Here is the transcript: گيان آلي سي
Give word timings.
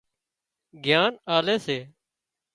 گيان 0.83 1.13
آلي 1.35 1.57
سي 1.65 1.77